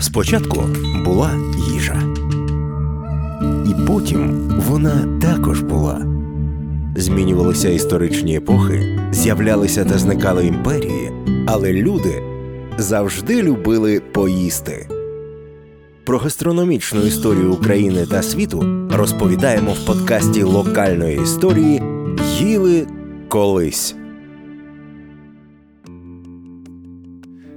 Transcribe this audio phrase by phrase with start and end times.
[0.00, 0.64] Спочатку
[1.04, 1.30] була
[1.72, 2.02] їжа,
[3.66, 6.06] і потім вона також була.
[6.96, 11.12] Змінювалися історичні епохи, з'являлися та зникали імперії,
[11.46, 12.22] але люди
[12.78, 14.88] завжди любили поїсти.
[16.04, 21.82] Про гастрономічну історію України та світу розповідаємо в подкасті локальної історії
[22.40, 22.86] Їли
[23.28, 23.97] колись.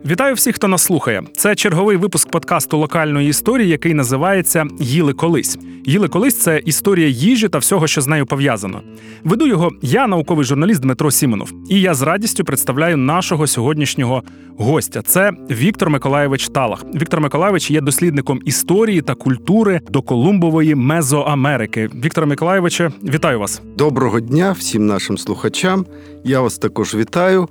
[0.06, 1.24] Вітаю всіх, хто нас слухає.
[1.38, 5.58] Це черговий випуск подкасту локальної історії, який називається Їли колись.
[5.86, 8.82] Їли колись це історія їжі та всього, що з нею пов'язано.
[9.24, 14.24] Веду його я, науковий журналіст Дмитро Сімонов, і я з радістю представляю нашого сьогоднішнього
[14.58, 15.02] гостя.
[15.02, 16.86] Це Віктор Миколаєвич Талах.
[16.96, 21.90] Віктор Миколаєвич є дослідником історії та культури до Колумбової Мезоамерики.
[22.06, 23.62] Віктор Миколаєвиче, вітаю вас.
[23.78, 25.86] Доброго дня всім нашим слухачам.
[26.24, 27.48] Я вас також вітаю.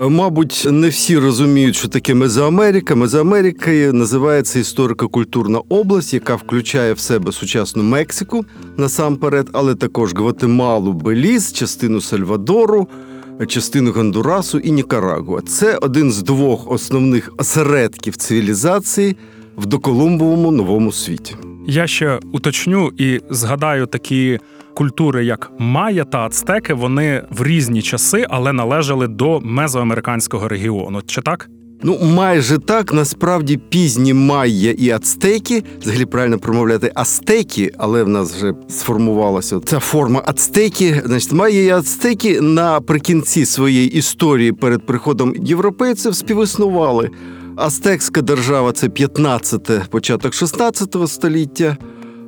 [0.00, 2.94] Мабуть, не всі розуміють, що таке Мезоамерика.
[2.94, 8.44] Мезоамерика називається історико-культурна область, яка включає в себе сучасну Мексику
[8.76, 12.88] насамперед, але також Гватемалу, Беліз, частину Сальвадору,
[13.46, 15.40] частину Гондурасу і Нікарагуа.
[15.40, 19.16] Це один з двох основних осередків цивілізації
[19.56, 21.36] в доколумбовому новому світі.
[21.66, 24.38] Я ще уточню і згадаю такі
[24.74, 31.02] культури, як Майя та Ацтеки, вони в різні часи, але належали до мезоамериканського регіону.
[31.06, 31.48] Чи так?
[31.82, 32.92] Ну, майже так.
[32.92, 39.78] Насправді пізні майя і ацтеки, взагалі правильно промовляти ацтеки, але в нас вже сформувалася ця
[39.78, 41.02] форма ацтеки.
[41.04, 47.10] Значить, майя і ацтеки наприкінці своєї історії перед приходом європейців співіснували.
[47.56, 51.76] Ацтекська держава це 15-те, початок 16 століття.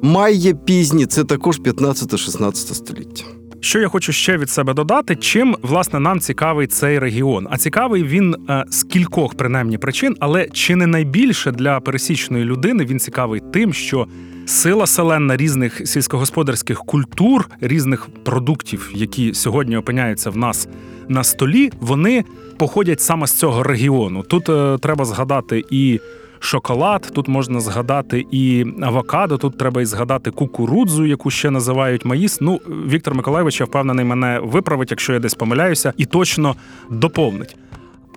[0.02, 3.24] Майя пізні це також 15-16 століття.
[3.60, 7.46] Що я хочу ще від себе додати, чим власне нам цікавий цей регіон?
[7.50, 12.84] А цікавий він е, з кількох принаймні причин, але чи не найбільше для пересічної людини
[12.84, 14.06] він цікавий тим, що
[14.47, 20.68] сила селенна різних сільськогосподарських культур, різних продуктів, які сьогодні опиняються в нас
[21.08, 22.24] на столі, вони
[22.57, 24.23] походять саме з цього регіону.
[24.23, 26.01] Тут е, треба згадати і
[26.39, 32.40] шоколад, тут можна згадати і авокадо, тут треба і згадати кукурудзу, яку ще називають маїс.
[32.40, 36.57] Ну, Віктор Миколаєвич, я впевнений, мене виправить, якщо я десь помиляюся, і точно
[36.90, 37.57] доповнить.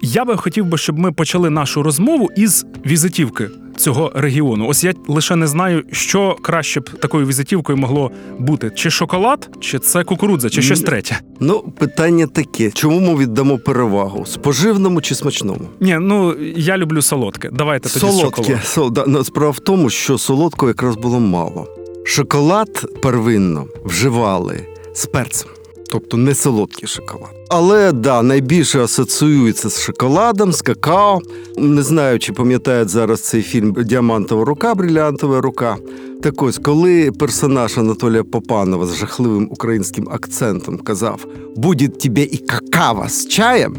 [0.02, 4.68] Я би хотів би, щоб ми почали нашу розмову із візитівки цього регіону.
[4.68, 9.80] Ось я лише не знаю, що краще б такою візитівкою могло бути: чи шоколад, чи
[9.80, 11.20] це кукурудза, чи щось третє.
[11.40, 15.62] Ну, питання таке: чому ми віддамо перевагу споживному чи смачному?
[15.80, 17.50] Ні, ну я люблю солодке.
[17.54, 18.62] Давайте тоді Солодке.
[18.64, 21.68] Сол, да, ну, справа в тому, що солодкого якраз було мало.
[22.06, 25.50] Шоколад первинно вживали з перцем.
[25.92, 27.30] Тобто не солодкий шоколад.
[27.50, 31.20] Але да, найбільше асоціюється з шоколадом, з какао.
[31.58, 35.78] Не знаю, чи пам'ятають зараз цей фільм Діамантова рука, брилянтова рука.
[36.22, 43.10] Так ось, коли персонаж Анатолія Попанова з жахливим українським акцентом казав «Буде тебе і какао
[43.10, 43.78] з чаєм,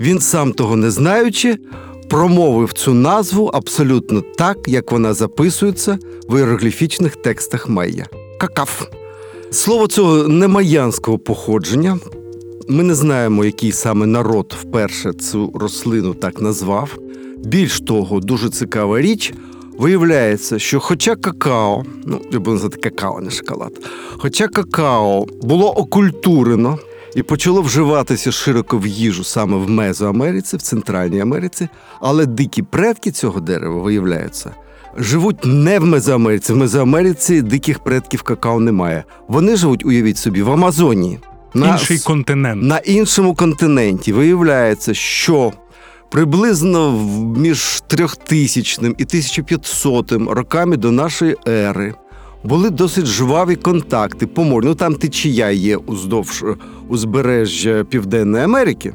[0.00, 1.58] він сам того не знаючи,
[2.08, 5.98] промовив цю назву абсолютно так, як вона записується
[6.28, 8.06] в іерогліфічних текстах Майя.
[8.40, 8.90] Какав.
[9.50, 11.98] Слово цього не майянського походження.
[12.68, 16.98] Ми не знаємо, який саме народ вперше цю рослину так назвав.
[17.38, 19.34] Більш того, дуже цікава річ.
[19.78, 23.72] Виявляється, що хоча какао, ну я буду називати какао, не шоколад,
[24.16, 26.78] хоча какао було окультурено
[27.14, 31.68] і почало вживатися широко в їжу саме в Мезоамериці, в Центральній Америці,
[32.00, 34.54] але дикі предки цього дерева виявляються.
[34.98, 36.52] Живуть не в Мезоамериці.
[36.52, 39.04] В Мезоамериці диких предків какао немає.
[39.28, 41.18] Вони живуть, уявіть собі, в Амазонії.
[41.54, 42.62] На, Інший континент.
[42.62, 45.52] на іншому континенті виявляється, що
[46.10, 46.92] приблизно
[47.36, 51.94] між 3000 і 1500 роками до нашої ери
[52.44, 54.66] були досить жваві контакти по морю.
[54.66, 56.54] Ну там течія є уздовж е,
[56.88, 58.92] узбережжя Південної Америки.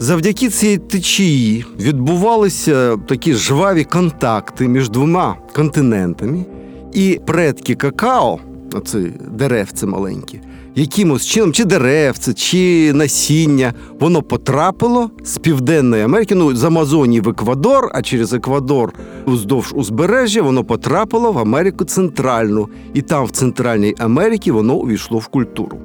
[0.00, 6.44] Завдяки цій течії відбувалися такі жваві контакти між двома континентами,
[6.92, 8.38] і предки какао,
[8.72, 8.98] оце
[9.30, 10.40] деревце маленькі,
[10.74, 17.28] якимось чином, чи деревце, чи насіння, воно потрапило з Південної Америки, ну з Амазонії в
[17.28, 18.92] Еквадор, а через Еквадор
[19.26, 25.26] уздовж узбережжя воно потрапило в Америку Центральну, і там, в Центральній Америці, воно увійшло в
[25.26, 25.78] культуру.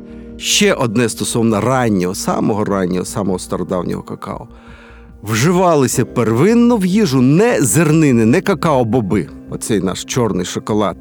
[0.44, 4.48] Ще одне стосовно раннього, самого раннього, самого стародавнього какао.
[5.24, 9.28] Вживалися первинно в їжу не зернини, не какао-боби.
[9.50, 10.98] Оцей наш чорний шоколад,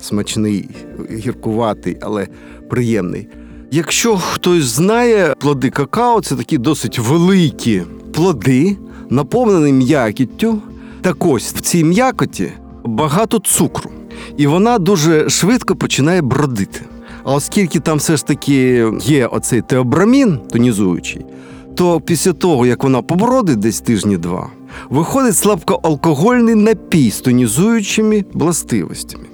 [0.00, 0.68] смачний,
[1.10, 2.28] гіркуватий, але
[2.70, 3.28] приємний.
[3.70, 7.82] Якщо хтось знає, плоди какао це такі досить великі
[8.14, 8.76] плоди,
[9.10, 10.62] наповнені м'якіттю,
[11.00, 12.52] Так ось в цій м'якоті
[12.84, 13.90] багато цукру,
[14.36, 16.80] і вона дуже швидко починає бродити.
[17.24, 21.26] А оскільки там все ж таки є оцей теобрамін, тонізуючий,
[21.74, 24.50] то після того, як вона побродить десь тижні два,
[24.90, 29.24] виходить слабкоалкогольний напій з тонізуючими властивостями.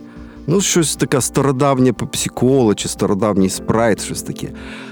[0.52, 4.48] Ну, щось таке стародавнє пепсікола чи стародавній спрайт, щось таке.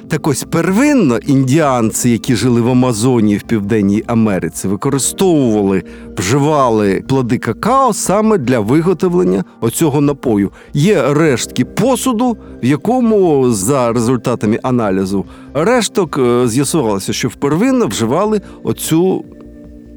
[0.09, 5.83] Так ось первинно індіанці, які жили в Амазонії в Південній Америці, використовували,
[6.19, 10.51] вживали плоди какао саме для виготовлення оцього напою.
[10.75, 15.25] Є рештки посуду, в якому за результатами аналізу
[15.55, 19.25] решток е, з'ясувалося, що впервинно вживали оцю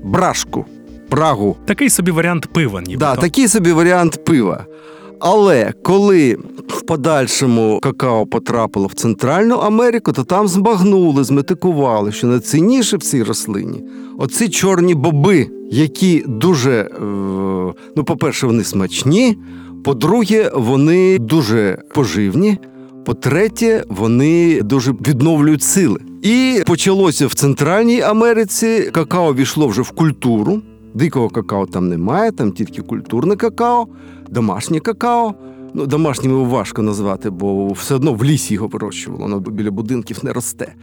[0.04, 0.66] брашку,
[1.10, 1.58] прагу.
[1.66, 3.00] Такий собі варіант пива, ніби.
[3.00, 4.66] Да, такий собі варіант пива.
[5.24, 6.38] Але коли
[6.68, 13.24] в подальшому какао потрапило в Центральну Америку, то там збагнули, зметикували, що найцінніше в цій
[13.24, 13.84] рослині
[14.18, 17.02] оці чорні боби, які дуже, е,
[17.96, 19.38] ну, по-перше, вони смачні,
[19.84, 22.58] по-друге, вони дуже поживні.
[23.06, 26.00] По-третє, вони дуже відновлюють сили.
[26.22, 28.90] І почалося в Центральній Америці.
[28.94, 30.62] Какао війшло вже в культуру.
[30.94, 33.88] Дикого какао там немає, там тільки культурне какао,
[34.32, 35.34] домашнє какао.
[35.74, 40.20] Ну, домашнім його важко назвати, бо все одно в лісі його вирощувало, воно біля будинків
[40.24, 40.74] не росте.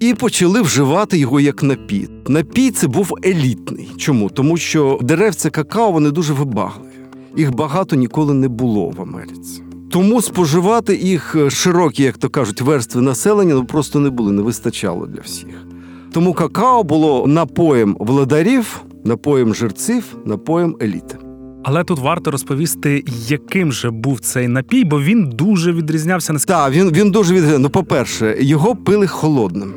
[0.00, 2.08] І почали вживати його як напій.
[2.28, 3.90] Напій це був елітний.
[3.96, 4.30] Чому?
[4.30, 6.88] Тому що деревця какао вони дуже вибагливі.
[7.36, 9.62] Їх багато ніколи не було в Америці.
[9.90, 14.42] Тому споживати їх е, широкі, як то кажуть, верстви населення ну, просто не були, не
[14.42, 15.66] вистачало для всіх.
[16.12, 21.18] Тому какао було напоєм владарів, напоєм жерців, напоєм еліти.
[21.64, 26.72] Але тут варто розповісти, яким же був цей напій, бо він дуже відрізнявся на Так,
[26.72, 27.44] він, він дуже від...
[27.58, 29.74] Ну, по-перше, його пили холодним.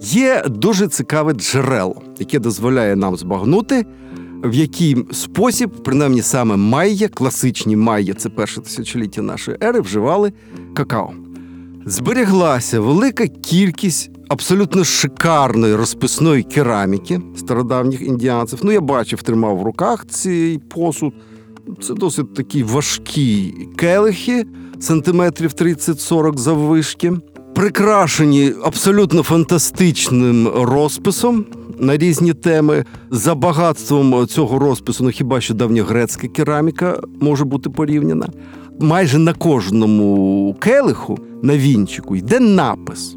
[0.00, 3.86] Є дуже цікаве джерело, яке дозволяє нам збагнути,
[4.44, 10.32] в який спосіб, принаймні саме майя, класичні майя, це перше тисячоліття нашої ери, вживали
[10.74, 11.12] какао.
[11.86, 18.58] Зберіглася велика кількість абсолютно шикарної розписної кераміки стародавніх індіанців.
[18.62, 21.12] Ну, я бачив, тримав в руках цей посуд.
[21.82, 24.46] Це досить такі важкі келихи,
[24.78, 27.12] сантиметрів 30-40 заввишки,
[27.54, 31.44] прикрашені абсолютно фантастичним розписом
[31.78, 32.84] на різні теми.
[33.10, 38.28] За багатством цього розпису, ну хіба що давньогрецька кераміка може бути порівняна.
[38.80, 43.16] Майже на кожному келиху на вінчику йде напис.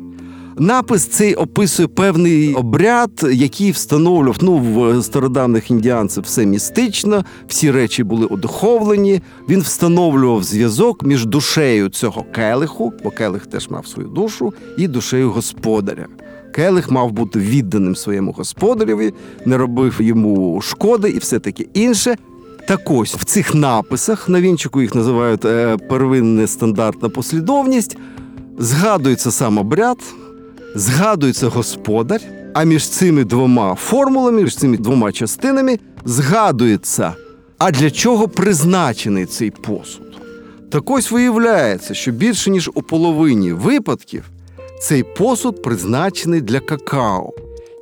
[0.61, 8.03] Напис цей описує певний обряд, який встановлював ну, в стародавних індіанців все містично, всі речі
[8.03, 9.21] були одуховлені.
[9.49, 15.31] Він встановлював зв'язок між душею цього келиху, бо келих теж мав свою душу, і душею
[15.31, 16.07] господаря.
[16.55, 19.13] Келих мав бути відданим своєму господареві,
[19.45, 22.15] не робив йому шкоди і все таке інше.
[22.67, 27.97] Так ось в цих написах на вінчику їх називають е, первинна стандартна послідовність.
[28.59, 29.97] Згадується сам обряд,
[30.75, 32.21] згадується господар,
[32.53, 37.13] а між цими двома формулами, між цими двома частинами згадується,
[37.57, 40.17] а для чого призначений цей посуд.
[40.71, 44.23] Так ось виявляється, що більше ніж у половині випадків
[44.81, 47.33] цей посуд призначений для какао.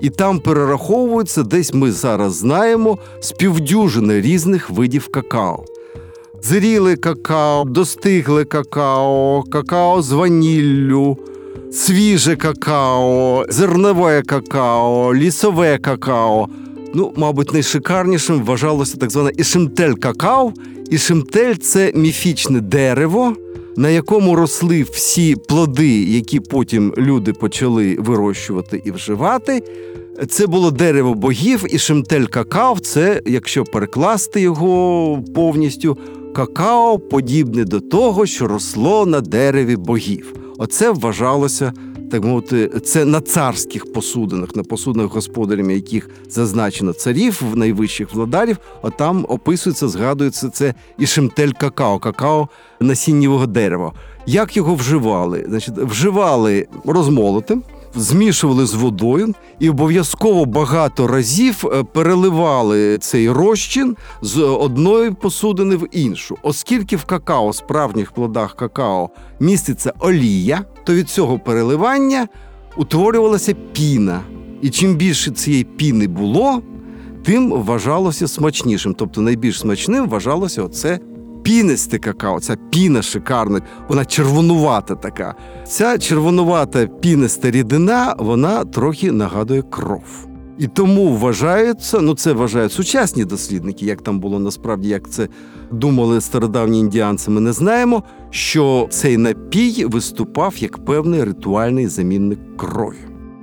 [0.02, 5.66] І там перераховується, десь ми зараз знаємо, співдюжини різних видів какао.
[6.44, 11.18] Зріле какао, достигле какао, какао з ваніллю,
[11.72, 16.48] свіже какао, зернове какао, лісове какао.
[16.94, 20.54] Ну, мабуть, найшикарнішим вважалося так зване ішимтель какао.
[20.90, 23.36] Ішимтель це міфічне дерево,
[23.78, 29.64] на якому росли всі плоди, які потім люди почали вирощувати і вживати.
[30.30, 35.98] Це було дерево богів, і шимтель какао це, якщо перекласти його повністю,
[36.36, 40.34] какао подібне до того, що росло на дереві богів.
[40.62, 41.74] Оце вважалося,
[42.12, 48.58] так мовити, це на царських посудинах, на посудинах господарями, яких зазначено царів, найвищих владарів.
[48.82, 52.50] Отам описується, згадується це і шимтель какао, какао
[52.80, 53.94] насіннєвого дерева.
[54.26, 55.46] Як його вживали?
[55.48, 57.64] Значить, вживали розмолотим,
[57.96, 65.88] змішували з водою і обов'язково багато разів е, переливали цей розчин з одної посудини в
[65.92, 66.38] іншу.
[66.44, 72.28] Оскільки в какао, справжніх плодах какао, міститься олія, то від цього переливання
[72.78, 74.22] утворювалася піна.
[74.62, 76.62] І чим більше цієї піни було,
[77.24, 78.94] тим вважалося смачнішим.
[78.94, 81.00] Тобто найбільш смачним вважалося оце
[81.50, 85.36] пінисте какао, ця піна шикарна, вона червонувата така.
[85.68, 90.28] Ця червонувата піниста рідина, вона трохи нагадує кров.
[90.58, 95.28] І тому вважається, ну це вважають сучасні дослідники, як там було насправді, як це
[95.72, 102.98] думали стародавні індіанці, ми не знаємо, що цей напій виступав як певний ритуальний замінник крові.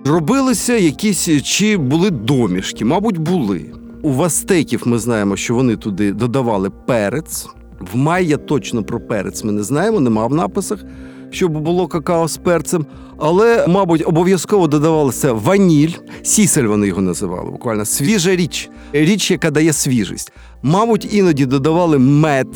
[0.04, 3.72] Робилися якісь чи були домішки, мабуть, були.
[4.02, 7.46] У вастеків ми знаємо, що вони туди додавали перець.
[7.80, 10.84] В майя точно про перець ми не знаємо, нема в написах,
[11.30, 12.86] щоб було какао з перцем.
[13.18, 15.92] Але, мабуть, обов'язково додавалося ваніль,
[16.22, 20.32] сісель вони його називали, буквально свіжа річ, річ, яка дає свіжість.
[20.62, 22.48] Мабуть, іноді додавали мед.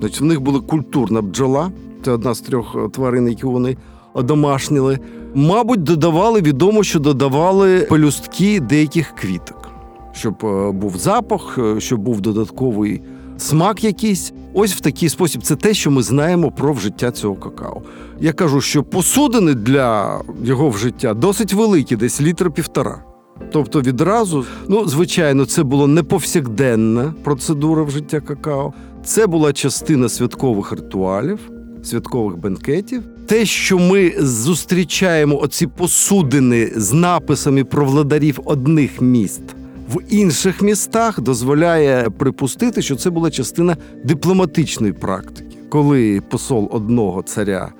[0.00, 1.70] Значить, в них була культурна бджола,
[2.04, 3.76] це одна з трьох е, тварин, які вони
[4.14, 4.98] одомашніли.
[5.34, 9.70] Мабуть, додавали відомо, що додавали пелюстки деяких квіток,
[10.12, 13.02] щоб е, був запах, е, щоб був додатковий
[13.38, 14.32] смак якийсь.
[14.54, 15.42] Ось в такий спосіб.
[15.42, 17.82] Це те, що ми знаємо про вжиття цього какао.
[18.20, 23.04] Я кажу, що посудини для його вжиття досить великі, десь літра півтора.
[23.52, 28.72] Тобто відразу, ну звичайно, це була не повсякденна процедура вжиття какао.
[29.04, 31.38] Це була частина святкових ритуалів,
[31.82, 33.02] святкових бенкетів.
[33.26, 39.42] Те, що ми зустрічаємо оці посудини з написами про владарів одних міст
[39.94, 47.72] в інших містах, дозволяє припустити, що це була частина дипломатичної практики, коли посол одного царя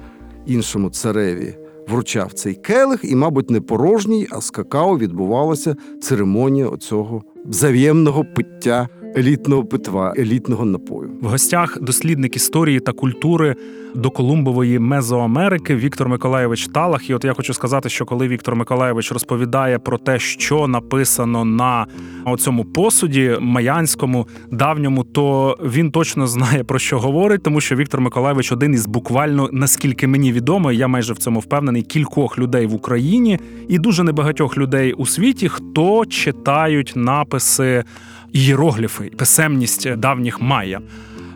[0.47, 1.55] іншому цареві
[1.89, 8.89] вручав цей келих, і, мабуть, не порожній, а з какао відбувалася церемонія оцього взаємного пиття
[9.17, 11.11] елітного питва, елітного напою.
[11.23, 13.57] В гостях дослідник історії та культури
[13.95, 17.11] до Колумбової Мезоамерики Віктор Миколаєвич Талах.
[17.11, 21.87] І от я хочу сказати, що коли Віктор Миколаєвич розповідає про те, що написано на
[22.39, 28.53] цьому посуді майянському давньому, то він точно знає про що говорить, тому що Віктор Миколаєвич
[28.53, 33.39] один із буквально наскільки мені відомо, я майже в цьому впевнений, кількох людей в Україні
[33.69, 37.85] і дуже небагатьох людей у світі, хто читають написи
[38.33, 40.81] ієрогліфи, писемність давніх майя.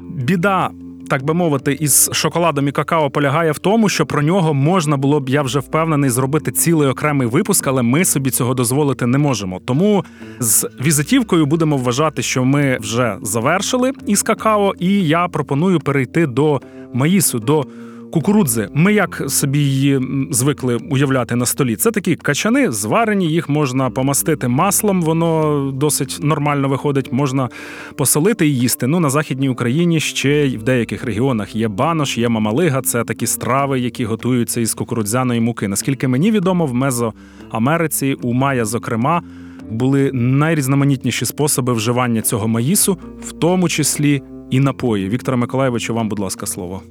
[0.00, 0.70] Біда.
[1.08, 5.20] Так би мовити, із шоколадом і какао полягає в тому, що про нього можна було
[5.20, 9.60] б, я вже впевнений, зробити цілий окремий випуск, але ми собі цього дозволити не можемо.
[9.64, 10.04] Тому
[10.40, 16.60] з візитівкою будемо вважати, що ми вже завершили із какао, і я пропоную перейти до
[16.92, 17.66] маїсу, до
[18.14, 18.68] кукурудзи.
[18.75, 21.76] Ми як собі її звикли уявляти на столі.
[21.76, 27.12] Це такі качани, зварені, їх можна помастити маслом, воно досить нормально виходить.
[27.12, 27.49] Можна
[27.97, 28.87] посолити і їсти.
[28.87, 32.83] Ну на західній Україні ще й в деяких регіонах є банош, є мамалига.
[32.83, 35.68] Це такі страви, які готуються із кукурудзяної муки.
[35.68, 39.23] Наскільки мені відомо, в Мезоамериці у Майя, зокрема.
[39.71, 45.09] Були найрізноманітніші способи вживання цього маїсу, в тому числі і напої.
[45.09, 46.83] Віктора Миколаєвичу, вам, будь ласка, слово.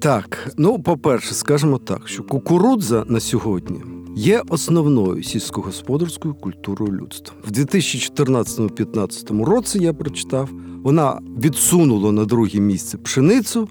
[0.00, 3.80] Так, ну по-перше, скажемо так, що кукурудза на сьогодні
[4.16, 7.36] є основною сільськогосподарською культурою людства.
[7.46, 10.50] В 2014-2015 році я прочитав,
[10.82, 13.68] вона відсунула на друге місце пшеницю.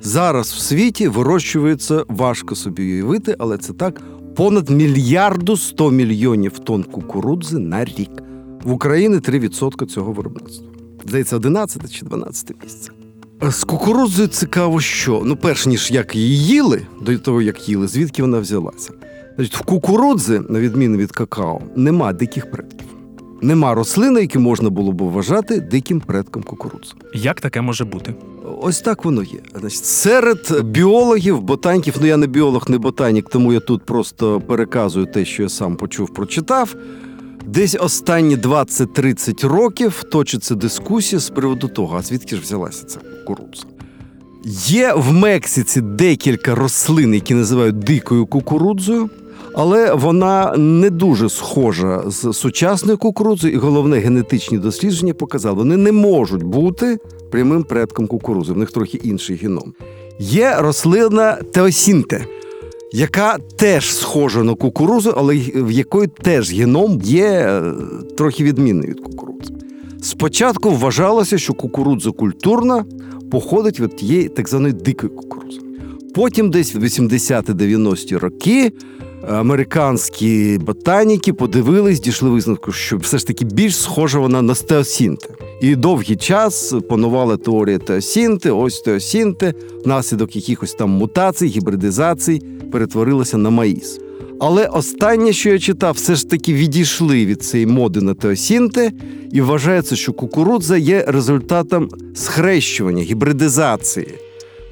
[0.00, 4.02] Зараз в світі вирощується важко собі уявити, але це так
[4.36, 8.22] понад мільярду 100 мільйонів тонн кукурудзи на рік.
[8.64, 10.68] В Україні 3% цього виробництва.
[11.06, 12.90] Здається, 11 чи 12 місце.
[13.42, 18.22] З кукурудзою цікаво, що ну, перш ніж як її їли, до того як їли, звідки
[18.22, 18.90] вона взялася.
[19.36, 22.86] Значить, В кукурудзи, на відміну від какао, нема диких предків.
[23.42, 26.94] Нема рослини, які можна було б вважати диким предком кукурудзи.
[27.14, 28.14] Як таке може бути?
[28.60, 29.38] Ось так воно є.
[29.60, 35.06] Значить, серед біологів, ботаніків, ну я не біолог, не ботанік, тому я тут просто переказую
[35.06, 36.76] те, що я сам почув, прочитав.
[37.46, 43.64] Десь останні 20-30 років точиться дискусія з приводу того, а звідки ж взялася ця кукурудза.
[44.66, 49.10] Є в Мексиці декілька рослин, які називають дикою кукурудзою,
[49.54, 55.92] але вона не дуже схожа з сучасною кукурудзою, і головне генетичні дослідження показали, вони не
[55.92, 56.98] можуть бути
[57.30, 59.74] прямим предком кукурудзи, в них трохи інший геном.
[60.18, 62.26] Є рослина теосінте
[62.94, 67.72] яка теж схожа на кукурузу, але в якої теж геном є е,
[68.16, 69.54] трохи відмінний від кукурудзи.
[70.02, 72.84] Спочатку вважалося, що кукурудза культурна
[73.30, 75.60] походить від тієї так званої дикої кукурудзи.
[76.14, 78.72] Потім, десь в 80-90-ті роки,
[79.28, 85.28] американські ботаніки подивились, дійшли висновку, що все ж таки більш схожа вона на стеосінте.
[85.60, 92.42] І довгий час панувала теорія теосінти, ось теосінти, внаслідок якихось там мутацій, гібридизацій
[92.74, 94.00] перетворилася на маїс.
[94.40, 98.92] Але останнє, що я читав, все ж таки відійшли від цієї моди на теосінти,
[99.32, 104.08] і вважається, що кукурудза є результатом схрещування, гібридизації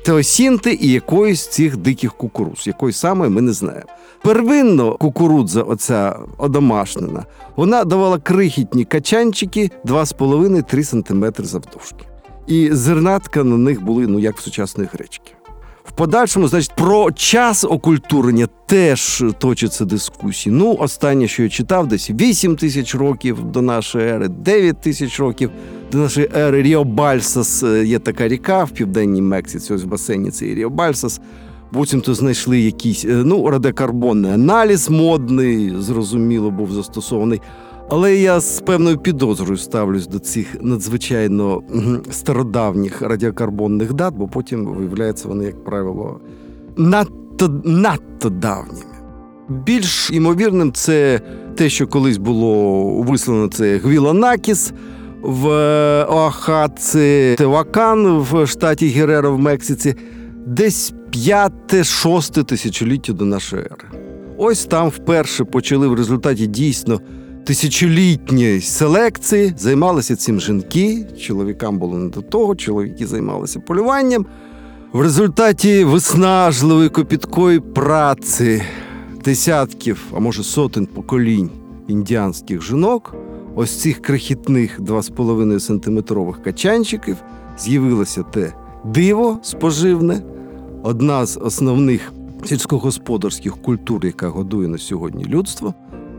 [0.04, 3.88] теосінти і якоїсь цих диких кукуруз, якої саме ми не знаємо.
[4.22, 12.04] Первинно кукурудза, оця одомашнена, вона давала крихітні качанчики 2,5-3 см завдовжки.
[12.46, 15.32] І зернатка на них були ну як в сучасної гречки.
[15.94, 20.54] Подальшому, значить, про час окультурення теж точаться дискусії.
[20.54, 25.50] Ну, останнє, що я читав, десь 8 тисяч років до нашої ери, 9 тисяч років
[25.92, 26.62] до нашої ери.
[26.62, 31.20] Ріо Бальсас е, є така ріка в південній Мексиці, ось в басейні цей Ріо Бальсас.
[31.72, 37.40] Буцімто знайшли якийсь е, ну, радіокарбонний аналіз модний, зрозуміло, був застосований.
[37.88, 41.62] Але я з певною підозрою ставлюсь до цих надзвичайно
[42.10, 46.20] стародавніх радіокарбонних дат, бо потім виявляється вони, як правило,
[46.76, 48.92] надто, надто давніми.
[49.48, 51.20] Більш імовірним це
[51.54, 54.72] те, що колись було вислано це Гвіланакіс
[55.22, 59.94] в е, Оаха, це Тевакан в штаті Гереро в Мексиці,
[60.46, 64.02] десь 5-6 тисячоліття до нашої ери.
[64.38, 67.00] Ось там вперше почали в результаті дійсно
[67.44, 69.54] тисячолітньої селекції.
[69.56, 74.26] Займалися цим жінки, чоловікам було не до того, чоловіки займалися полюванням.
[74.92, 78.62] В результаті виснажливої копіткої праці
[79.24, 81.50] десятків, а може сотень поколінь
[81.88, 83.14] індіанських жінок,
[83.54, 87.16] ось цих крихітних 2,5 сантиметрових качанчиків,
[87.58, 88.52] з'явилося те
[88.84, 90.22] диво споживне,
[90.82, 92.12] одна з основних
[92.44, 95.74] сільськогосподарських культур, яка годує на сьогодні людство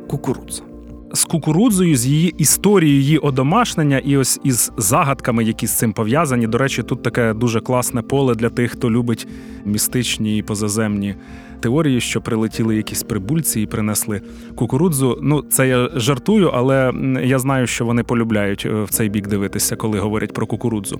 [0.09, 0.72] кукурудза.
[1.15, 6.47] З кукурудзою, з її історією, її одомашнення і ось із загадками, які з цим пов'язані.
[6.47, 9.27] До речі, тут таке дуже класне поле для тих, хто любить
[9.65, 11.15] містичні і позаземні
[11.59, 14.21] теорії, що прилетіли якісь прибульці і принесли
[14.55, 15.19] кукурудзу.
[15.21, 16.91] Ну, це я жартую, але
[17.23, 20.99] я знаю, що вони полюбляють е, в цей бік дивитися, коли говорять про кукурудзу.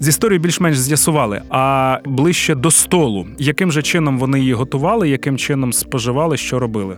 [0.00, 5.38] З історією більш-менш з'ясували, а ближче до столу, яким же чином вони її готували, яким
[5.38, 6.96] чином споживали, що робили?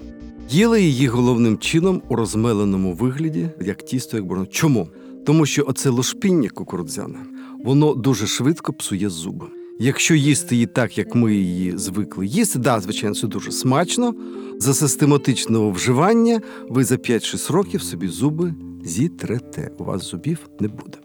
[0.50, 4.52] Їли її головним чином у розмеленому вигляді, як тісто, як борошно.
[4.52, 4.88] Чому?
[5.26, 7.18] Тому що оце лошпіння кукурудзяне,
[7.64, 9.46] воно дуже швидко псує зуби.
[9.80, 14.14] Якщо їсти її так, як ми її звикли їсти, да, звичайно, це дуже смачно.
[14.58, 18.54] За систематичного вживання ви за 5-6 років собі зуби
[18.84, 19.70] зітрете.
[19.78, 20.98] У вас зубів не буде.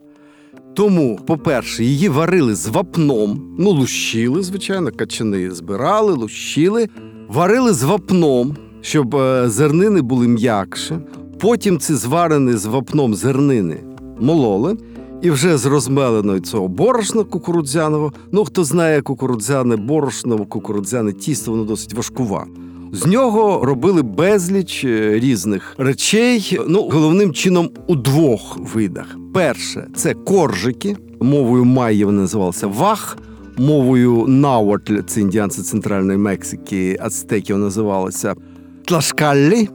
[0.74, 6.90] Тому, по-перше, її варили з вапном, ну, лущили, звичайно, качани збирали, лущили,
[7.28, 11.00] варили з вапном, щоб е, зернини були м'якше.
[11.40, 13.78] Потім ці зварені з вапном зернини
[14.20, 14.78] мололи.
[15.22, 18.14] І вже з розмеленої цього борошна кукурудзяного.
[18.32, 22.46] Ну, хто знає кукурудзяне борошно, кукурудзяне тісто, воно досить важкува.
[22.92, 26.60] З нього робили безліч е, різних речей.
[26.68, 29.18] Ну, головним чином у двох видах.
[29.34, 30.98] Перше це коржики.
[31.22, 33.18] Мовою майя вони називалися вах.
[33.58, 38.36] Мовою науатль, це індіанці Центральної Мексики, ацтеків називалися
[38.90, 39.70] тлашкаллі.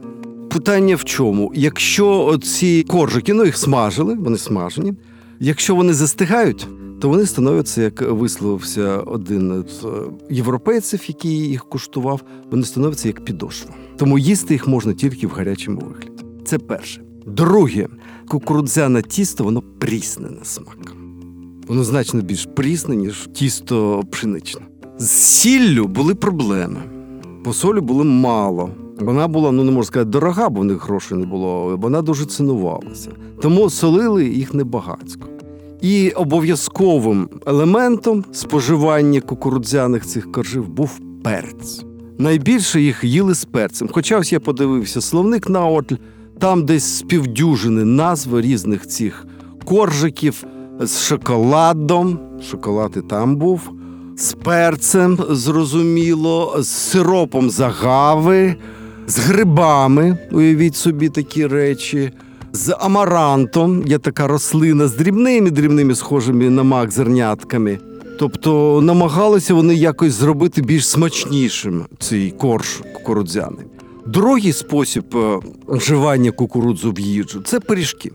[0.49, 1.51] Питання в чому?
[1.55, 4.93] Якщо ці коржики, ну їх смажили, вони смажені.
[5.39, 6.67] Якщо вони застигають,
[7.01, 9.89] то вони становляться, як висловився один з е,
[10.29, 13.71] європейців, який їх куштував, вони становляться як підошва.
[13.97, 16.23] Тому їсти їх можна тільки в гарячому вигляді.
[16.45, 17.01] Це перше.
[17.25, 17.87] Друге,
[18.27, 20.93] кукурудзяне тісто, воно прісне на смак.
[21.67, 24.61] Воно значно більш прісне, ніж тісто пшеничне.
[24.97, 26.79] З сіллю були проблеми,
[27.45, 28.69] бо солі було мало.
[28.99, 31.77] Вона була, ну не можна сказати, дорога, бо в них грошей не було.
[31.77, 33.11] Вона дуже цінувалася.
[33.41, 35.27] Тому солили їх небагацько.
[35.81, 41.85] І обов'язковим елементом споживання кукурудзяних цих коржів був перець.
[42.17, 43.89] Найбільше їх їли з перцем.
[43.91, 45.95] Хоча ось я подивився словник Науатль,
[46.39, 49.25] там десь з півдюжини назв різних цих
[49.65, 50.43] коржиків
[50.79, 52.19] з шоколадом.
[52.51, 53.71] Шоколад і там був,
[54.17, 58.55] з перцем, зрозуміло, з сиропом з агави,
[59.07, 60.17] з грибами.
[60.31, 62.11] Уявіть собі такі речі.
[62.53, 67.79] З амарантом є така рослина з дрібними, дрібними, схожими на мак зернятками.
[68.19, 73.65] Тобто намагалися вони якось зробити більш смачнішим цей корж кукурудзяний.
[74.05, 78.11] Другий спосіб е, вживання кукурудзу в їжу це пиріжки,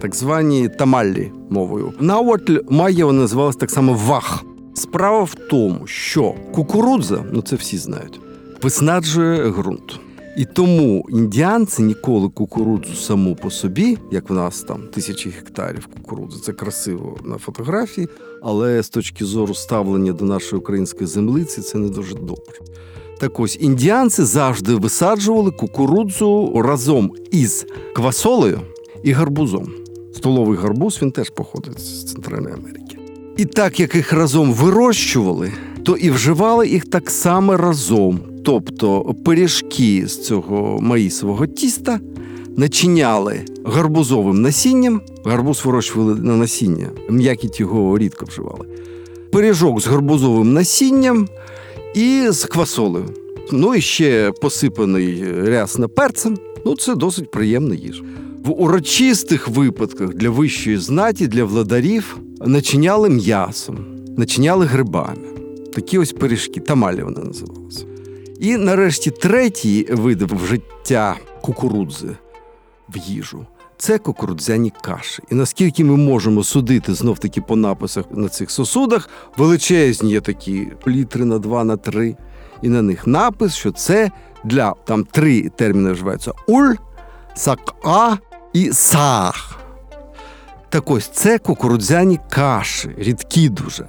[0.00, 1.92] так звані тамаллі мовою.
[2.00, 4.44] Науатль має вона називалась так само вах.
[4.74, 8.20] Справа в тому, що кукурудза, ну це всі знають,
[8.62, 10.00] виснаджує ґрунт.
[10.40, 16.40] І тому індіанці ніколи кукурудзу саму по собі, як в нас там тисячі гектарів кукурудзи,
[16.40, 18.08] це красиво на фотографії,
[18.42, 22.58] але з точки зору ставлення до нашої української землиці це не дуже добре.
[23.18, 28.60] Так ось індіанці завжди висаджували кукурудзу разом із квасолею
[29.02, 29.68] і гарбузом.
[30.14, 32.98] Столовий гарбуз він теж походить з Центральної Америки.
[33.36, 35.52] І так як їх разом вирощували,
[35.84, 38.20] то і вживали їх так само разом.
[38.50, 42.00] Тобто пиріжки з цього маїсового тіста
[42.56, 45.00] начиняли гарбузовим насінням.
[45.24, 48.66] Гарбуз вирощували на насіння, м'якіть його рідко вживали.
[49.32, 51.28] Пиріжок з гарбузовим насінням
[51.94, 53.04] і з квасолею.
[53.52, 56.38] Ну і ще посипаний рясно перцем.
[56.66, 58.02] Ну, це досить приємна їжа.
[58.44, 63.78] В урочистих випадках для вищої знаті, для владарів начиняли м'ясом,
[64.16, 65.28] начиняли грибами.
[65.74, 67.84] Такі ось пиріжки, тамалі вони називалися.
[68.40, 72.08] І нарешті третій вид вжиття кукурудзи
[72.88, 75.22] в їжу це кукурудзяні каші.
[75.30, 80.68] І наскільки ми можемо судити знов таки по написах на цих сосудах, величезні є такі
[80.86, 82.16] літри на два, на три,
[82.62, 84.10] і на них напис, що це
[84.44, 86.74] для там три терміни вживаються: уль,
[87.34, 88.18] сака
[88.52, 89.60] і сах.
[90.68, 93.88] Так ось це кукурудзяні каші, рідкі дуже.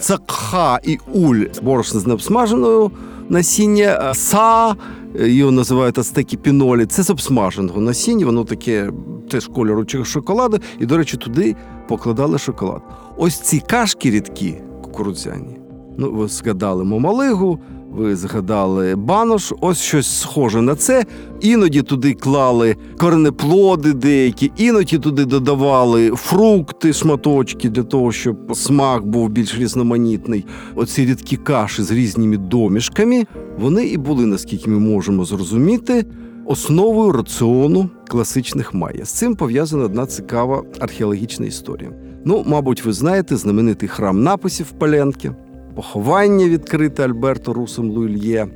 [0.00, 2.90] Цакха і уль борошно з необсмаженою
[3.28, 4.74] насіння, са
[5.14, 6.86] його називають ацтекі пінолі.
[6.86, 8.90] Це з обсмаженого насіння, воно таке
[9.30, 11.56] теж кольору шоколаду, і, до речі, туди
[11.88, 12.82] покладали шоколад.
[13.16, 15.58] Ось ці кашки рідкі кукурудзяні.
[15.98, 17.58] Ну, ви згадали мамалигу,
[17.96, 21.04] ви згадали банош, ось щось схоже на це.
[21.40, 29.28] Іноді туди клали корнеплоди деякі, іноді туди додавали фрукти, шматочки для того, щоб смак був
[29.28, 30.46] більш різноманітний.
[30.74, 33.24] Оці рідкі каші з різними домішками,
[33.58, 36.06] вони і були, наскільки ми можемо зрозуміти,
[36.46, 39.04] основою раціону класичних майя.
[39.04, 41.90] З цим пов'язана одна цікава археологічна історія.
[42.24, 45.32] Ну, мабуть, ви знаєте знаменитий храм написів в Палянки,
[45.74, 48.46] поховання відкрите Альберто Русом Луільє.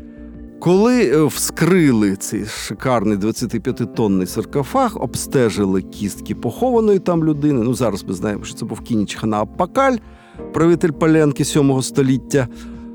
[0.60, 7.60] Коли е, вскрили цей шикарний 25-тонний саркофаг, обстежили кістки похованої там людини.
[7.64, 9.96] Ну зараз ми знаємо, що це був кініч Хана Пакаль,
[10.52, 12.48] правитель Палянки 7 століття.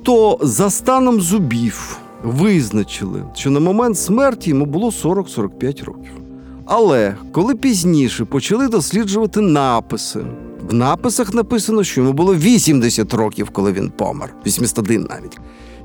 [0.03, 6.11] То за станом зубів визначили, що на момент смерті йому було 40-45 років.
[6.65, 10.25] Але коли пізніше почали досліджувати написи,
[10.69, 15.37] в написах написано, що йому було 80 років, коли він помер, 81 навіть.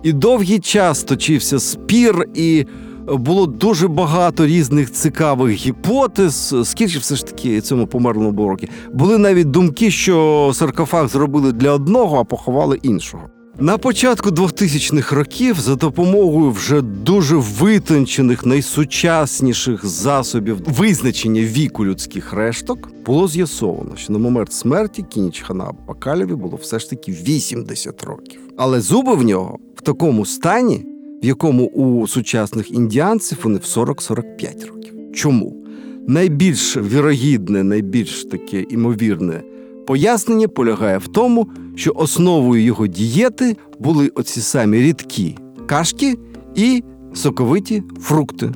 [0.03, 2.67] І довгий час точився спір, і
[3.07, 6.55] було дуже багато різних цікавих гіпотез.
[6.65, 8.69] Скільки все ж таки цьому померлому було років?
[8.93, 13.23] Були навіть думки, що саркофаг зробили для одного, а поховали іншого.
[13.61, 22.91] На початку 2000-х років за допомогою вже дуже витончених, найсучасніших засобів визначення віку людських решток
[23.07, 28.41] було з'ясовано, що на момент смерті Кініч Хана Бакалєві було все ж таки 80 років.
[28.57, 30.87] Але зуби в нього в такому стані,
[31.23, 34.95] в якому у сучасних індіанців вони в 40-45 років.
[35.15, 35.65] Чому?
[36.09, 39.43] Найбільш вірогідне, найбільш таке імовірне
[39.89, 46.19] пояснення полягає в тому, що основою його дієти були оці самі рідкі кашки
[46.55, 46.83] і
[47.15, 48.51] соковиті фрукти,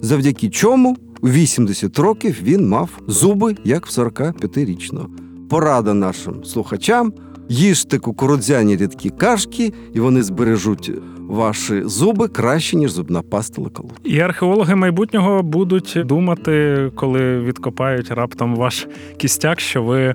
[0.00, 5.08] завдяки чому у 80 років він мав зуби як в 45-річного.
[5.48, 7.12] Порада нашим слухачам:
[7.48, 10.92] їжте кукурудзяні рідкі кашки, і вони збережуть
[11.30, 13.90] ваші зуби краще, ніж зубна паста лекалу.
[14.04, 20.14] І археологи майбутнього будуть думати, коли відкопають раптом ваш кістяк, що ви е,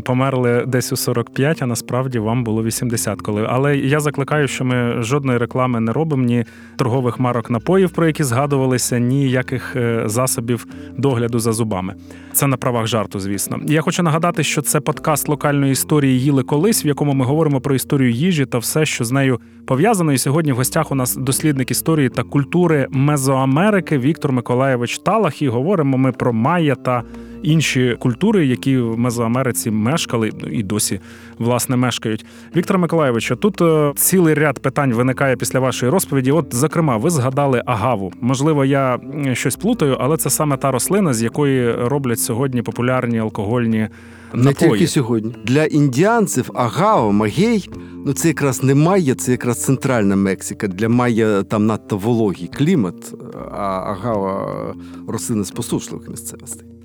[0.00, 3.46] померли десь у 45, а насправді вам було 80 коли.
[3.48, 6.44] Але я закликаю, що ми жодної реклами не робимо, ні
[6.76, 11.94] торгових марок напоїв, про які згадувалися, ніяких е, засобів догляду за зубами.
[12.32, 13.58] Це на правах жарту, звісно.
[13.66, 17.74] Я хочу нагадати, що це подкаст локальної історії їли колись, в якому ми говоримо про
[17.74, 20.12] історію їжі та все, що з нею пов'язано.
[20.12, 25.42] І сьогодні в гостях у нас дослідник історії та культури Мезоамерики Віктор Миколаєвич Талах.
[25.42, 27.02] І говоримо ми про майя та
[27.42, 31.00] інші культури, які в Мезоамериці мешкали ну, і досі
[31.38, 32.26] власне мешкають.
[32.56, 36.32] Віктор Миколаєвич, тут е, цілий ряд питань виникає після вашої розповіді.
[36.32, 38.12] От, зокрема, ви згадали агаву.
[38.20, 38.98] Можливо, я
[39.32, 43.88] щось плутаю, але це саме та рослина, з якої роблять сьогодні популярні алкогольні
[44.34, 44.70] Не напої.
[44.70, 45.34] тільки сьогодні.
[45.44, 47.70] Для індіанців агава, магей,
[48.06, 50.68] ну це якраз не майя, це якраз центральна Мексика.
[50.68, 53.14] Для майя там надто вологий клімат,
[53.52, 54.74] а агава
[55.08, 56.75] рослина з посушливих місцевостей.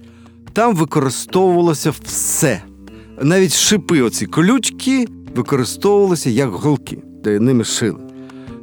[0.53, 2.61] Там використовувалося все.
[3.21, 7.99] Навіть шипи, оці колючки, використовувалися як голки, де ними шили.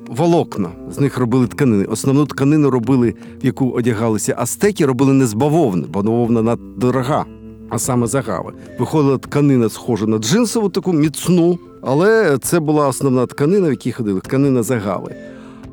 [0.07, 1.85] Волокна, з них робили тканини.
[1.85, 7.27] Основну тканину робили, в яку одягалися астеки, робили не з бавовни, бо бавовна наддорога
[7.69, 8.53] а саме з агави.
[8.79, 14.21] Виходила тканина, схожа на джинсову, таку міцну, але це була основна тканина, в якій ходили
[14.21, 15.15] тканина з агави.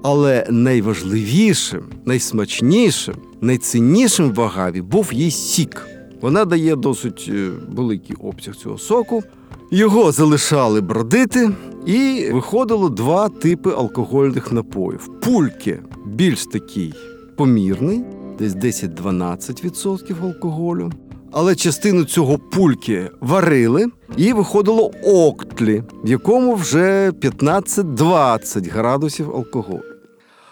[0.04, 5.88] Але найважливішим, найсмачнішим, найціннішим в агаві був її сік.
[6.21, 9.23] Вона дає досить е, великий обсяг цього соку.
[9.71, 11.49] Його залишали бродити
[11.86, 15.10] І виходило два типи алкогольних напоїв.
[15.21, 16.93] Пульки більш такий
[17.38, 18.04] помірний,
[18.39, 20.91] десь 10-12% алкоголю.
[21.32, 23.86] Але частину цього пульки варили,
[24.17, 29.82] і виходило октлі, в якому вже 15-20 градусів алкоголю.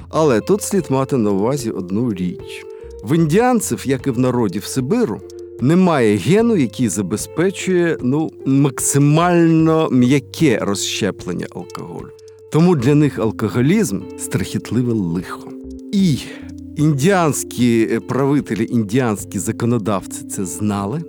[0.09, 2.65] Але тут слід мати на увазі одну річ:
[3.03, 5.21] в індіанців, як і в народів Сибиру,
[5.63, 12.09] немає гену, який забезпечує ну, максимально м'яке розщеплення алкоголю.
[12.51, 15.49] Тому для них алкоголізм страхітливе лихо.
[15.91, 16.17] І
[16.75, 21.01] індіанські е, правителі, індіанські законодавці це знали.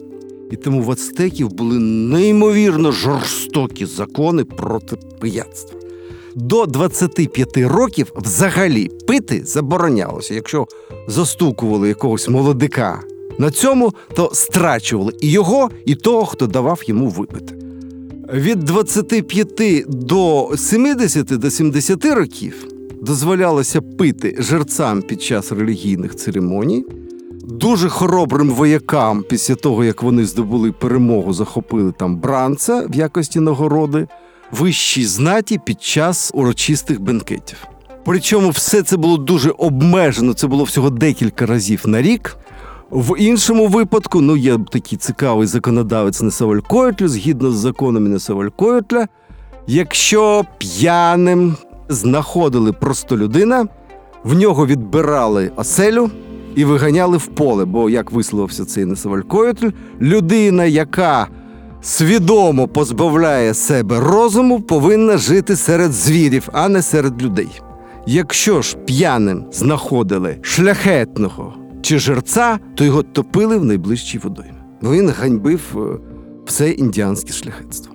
[0.51, 5.81] І тому в ацтеків були неймовірно жорстокі закони проти пияцтва.
[6.35, 10.35] До 25 років взагалі пити заборонялося.
[10.35, 10.67] Якщо
[11.09, 13.03] застукували якогось молодика
[13.39, 17.55] на цьому, то страчували і його, і того, хто давав йому випити.
[18.33, 22.67] Від 25 до 70 до 70 років
[23.03, 26.85] дозволялося пити жерцям під час релігійних церемоній,
[27.45, 34.07] дуже хоробрим воякам після того, як вони здобули перемогу, захопили там бранця в якості нагороди,
[34.53, 37.59] вищій знаті під час урочистих бенкетів.
[38.05, 42.37] Причому все це було дуже обмежено, це було всього декілька разів на рік.
[42.95, 49.07] В іншому випадку, ну є такий цікавий законодавець Несавалькоїтлю, згідно з законами Несавалькоїтля,
[49.67, 51.57] якщо п'яним
[51.89, 53.67] знаходили простолюдина,
[54.25, 56.11] в нього відбирали оселю
[56.55, 57.65] і виганяли в поле.
[57.65, 59.69] Бо, як висловився цей Несавалькоїтль,
[60.01, 61.29] людина, яка
[61.83, 67.61] свідомо позбавляє себе розуму, повинна жити серед звірів, а не серед людей.
[68.07, 74.59] Якщо ж п'яним знаходили шляхетного чи жерця, то його топили в найближчій водоймі.
[74.83, 75.99] Він ганьбив е,
[76.47, 77.95] все індіанське шляхетство.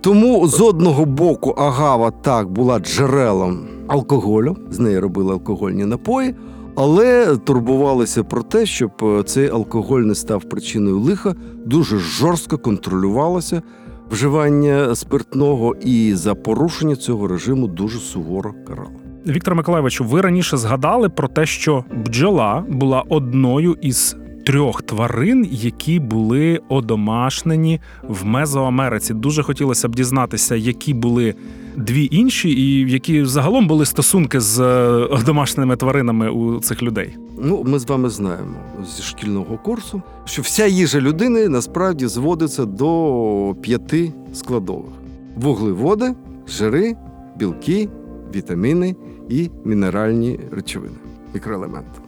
[0.00, 6.34] Тому з одного боку агава так була джерелом алкоголю, з неї робили алкогольні напої,
[6.74, 11.34] але турбувалися про те, щоб е, цей алкоголь не став причиною лиха,
[11.66, 13.62] дуже жорстко контролювалося
[14.10, 18.99] вживання спиртного, і за порушення цього режиму дуже суворо карали.
[19.26, 26.00] Віктор Миколайовичу, ви раніше згадали про те, що бджола була одною із трьох тварин, які
[26.00, 29.14] були одомашнені в Мезоамериці.
[29.14, 31.34] Дуже хотілося б дізнатися, які були
[31.76, 34.64] дві інші, і які загалом були стосунки з е,
[35.04, 37.16] одомашненими тваринами у цих людей.
[37.42, 38.54] Ну, ми з вами знаємо
[38.96, 44.92] зі шкільного курсу, що вся їжа людини насправді зводиться до п'яти складових:
[45.36, 46.14] вуглеводи,
[46.48, 46.96] жири,
[47.36, 47.88] білки,
[48.34, 48.96] вітаміни
[49.28, 50.94] і мінеральні речовини,
[51.34, 52.00] мікроелементи.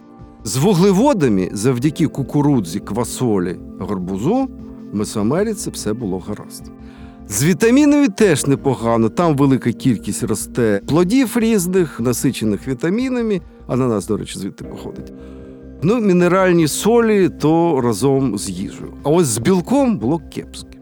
[0.43, 4.49] З вуглеводами, завдяки кукурудзі, квасолі, гарбузу,
[4.91, 6.71] в Месоамериці все було гаразд.
[7.29, 9.09] З вітамінами теж непогано.
[9.09, 13.41] Там велика кількість росте плодів різних, насичених вітамінами.
[13.67, 15.13] Ананас, до речі, звідти походить.
[15.81, 18.93] Ну, мінеральні солі то разом з їжею.
[19.03, 20.77] А ось з білком було кепське.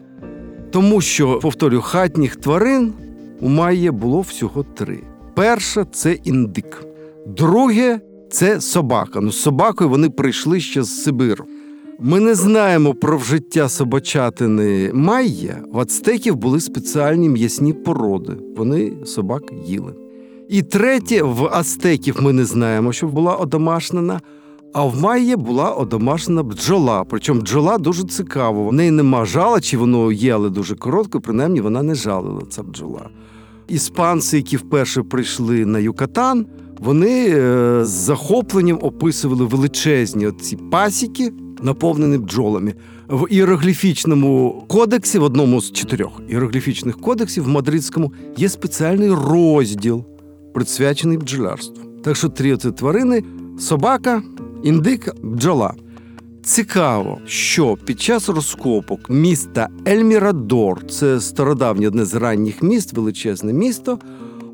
[0.70, 2.92] Тому що, повторюю, хатніх тварин
[3.40, 5.00] у Майя було всього три.
[5.34, 6.84] Перша це індик.
[7.26, 9.20] Друге це собака.
[9.20, 11.44] Ну, з собакою вони прийшли ще з Сибиру.
[12.00, 15.62] Ми не знаємо про вжиття собачатини майя.
[15.72, 18.32] В ацтеків були спеціальні м'ясні породи.
[18.56, 19.94] Вони собак їли.
[20.48, 24.20] І третє, в ацтеків ми не знаємо, що була одомашнена.
[24.72, 27.04] А в майя була одомашнена бджола.
[27.04, 28.68] Причому бджола дуже цікава.
[28.68, 32.62] В неї нема жала, чи воно є, але дуже коротко, принаймні вона не жалила, ця
[32.62, 33.08] бджола.
[33.68, 36.46] Іспанці, які вперше прийшли на Юкатан,
[36.78, 42.74] вони е, з захопленням описували величезні ці пасіки, наповнені бджолами.
[43.08, 50.04] В іерогліфічному кодексі, в одному з чотирьох іерогліфічних кодексів в мадридському, є спеціальний розділ,
[50.54, 51.84] присвячений бджолярству.
[52.04, 53.22] Так що три оці тварини
[53.58, 54.22] собака,
[54.62, 55.74] індик, бджола.
[56.44, 63.98] Цікаво, що під час розкопок міста Ельмірадор, це стародавнє одне з ранніх міст, величезне місто,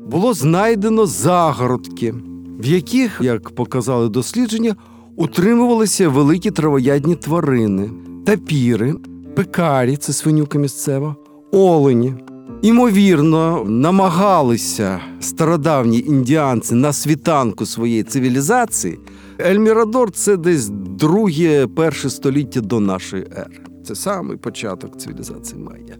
[0.07, 2.15] було знайдено загородки,
[2.59, 4.75] в яких, як показали дослідження,
[5.15, 7.89] утримувалися великі травоядні тварини,
[8.25, 8.95] тапіри,
[9.35, 11.15] пекарі, це свинюка місцева,
[11.51, 12.13] олені.
[12.61, 18.99] Імовірно, намагалися стародавні індіанці на світанку своєї цивілізації.
[19.41, 23.59] Ельмірадор це десь друге перше століття до нашої ери.
[23.83, 25.97] Це самий початок цивілізації Майя.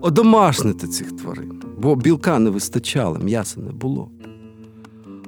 [0.00, 4.10] Одомашнити цих тварин, бо білка не вистачало, м'яса не було.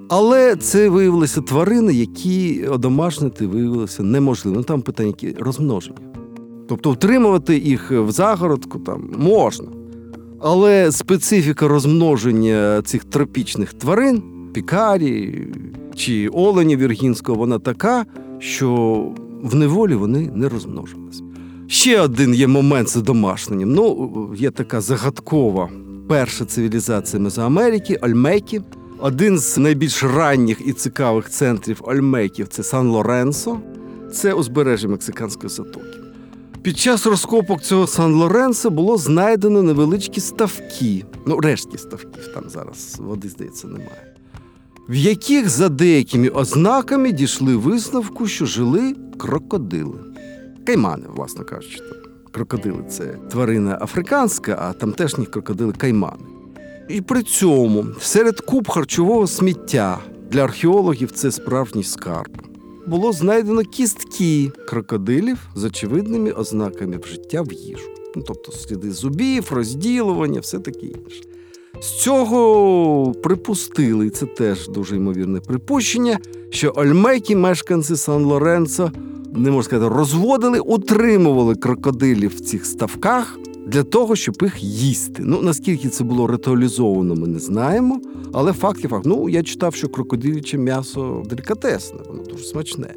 [0.08, 4.56] Але це виявилися тварини, які одомашнити виявилося неможливо.
[4.56, 5.98] Ну там питання розмноження.
[6.68, 9.68] Тобто втримувати їх в загородку там можна.
[10.40, 14.22] Але специфіка розмноження цих тропічних тварин,
[14.58, 15.46] пікарі
[15.94, 18.06] чи олені віргінського, вона така,
[18.38, 18.68] що
[19.42, 21.22] в неволі вони не розмножилися.
[21.66, 23.72] Ще один є момент з домашненням.
[23.72, 25.68] Ну, є така загадкова
[26.08, 28.60] перша цивілізація Мезоамерики Ольмекі.
[28.98, 33.58] Один з найбільш ранніх і цікавих центрів Ольмеків це Сан-Лоренсо,
[34.12, 35.98] це узбережжя Мексиканської затоки.
[36.62, 43.28] Під час розкопок цього Сан-Лоренсо було знайдено невеличкі ставки, ну, рештки ставків, там зараз води,
[43.28, 44.17] здається, немає,
[44.88, 49.98] в яких за деякими ознаками дійшли висновку, що жили крокодили.
[50.66, 51.78] Каймани, власно кажучи.
[52.32, 56.24] Крокодили це тварина африканська, а тамтешні крокодили каймани.
[56.88, 59.98] І при цьому серед куб харчового сміття
[60.30, 62.42] для археологів це справжній скарб.
[62.86, 67.88] Було знайдено кістки крокодилів з очевидними ознаками вжиття в їжу.
[68.16, 71.27] Ну, тобто сліди зубів, розділування, все таке інше.
[71.80, 76.18] З цього припустили, і це теж дуже ймовірне припущення,
[76.50, 78.92] що ольмекі, мешканці Сан-Лоренцо,
[79.32, 85.22] не можна сказати, розводили, утримували крокодилів в цих ставках для того, щоб їх їсти.
[85.26, 88.00] Ну наскільки це було ритуалізовано, ми не знаємо.
[88.32, 89.06] Але факт є факт.
[89.06, 92.94] Ну я читав, що крокодиляче м'ясо делікатесне, воно дуже смачне.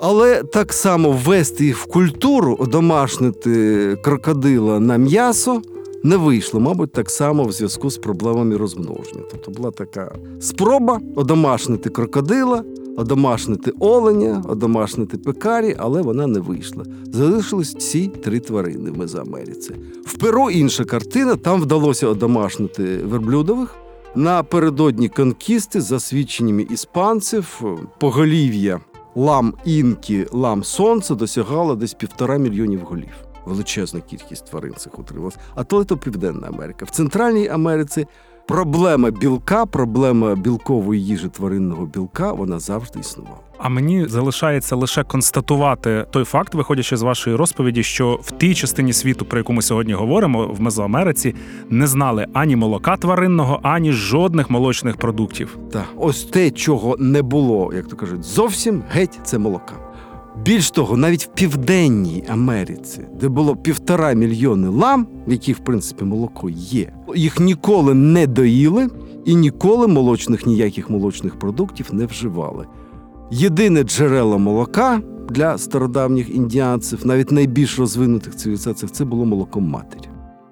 [0.00, 5.62] Але так само ввести їх в культуру, одомашнити крокодила на м'ясо
[6.04, 9.22] не вийшло, мабуть, так само в зв'язку з проблемами розмноження.
[9.30, 12.64] Тобто була така спроба одомашнити крокодила,
[12.96, 16.84] одомашнити оленя, одомашнити пекарі, але вона не вийшла.
[17.12, 19.74] Залишились ці три тварини в Мезоамериці.
[20.06, 23.74] В Перу інша картина, там вдалося одомашнити верблюдових.
[24.14, 27.62] Напередодні конкісти, за свідченнями іспанців,
[28.00, 28.80] поголів'я
[29.14, 33.27] лам інкі, лам сонця досягало десь півтора мільйонів голів.
[33.48, 35.36] Величезна кількість тварин цих утрималась.
[35.54, 36.84] А то то Південна Америка.
[36.84, 38.06] В Центральній Америці
[38.48, 43.36] проблема білка, проблема білкової їжі тваринного білка, вона завжди існувала.
[43.58, 48.92] А мені залишається лише констатувати той факт, виходячи з вашої розповіді, що в тій частині
[48.92, 51.34] світу, про яку ми сьогодні говоримо, в Мезоамериці,
[51.70, 55.58] не знали ані молока тваринного, ані жодних молочних продуктів.
[55.72, 59.74] Так, ось те, чого не було, як то кажуть, зовсім геть це молока.
[60.44, 66.50] Більш того, навіть в Південній Америці, де було півтора мільйони лам, яких, в принципі, молоко
[66.50, 68.88] є, їх ніколи не доїли
[69.24, 72.66] і ніколи молочних ніяких молочних продуктів не вживали.
[73.30, 80.07] Єдине джерело молока для стародавніх індіанців, навіть найбільш розвинутих цивілізаціях, це було молоко матері.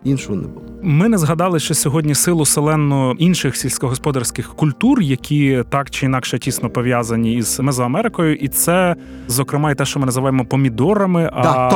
[0.07, 0.67] Іншого не було.
[0.83, 6.71] Ми не згадали ще сьогодні силу селенну інших сільськогосподарських культур, які так чи інакше тісно
[6.71, 8.97] пов'язані із Мезоамерикою, і це,
[9.29, 11.31] зокрема, і те, що ми називаємо помідорами.
[11.35, 11.71] Так, а